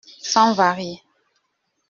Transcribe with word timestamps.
Sans 0.23 0.55
varier 0.55 1.03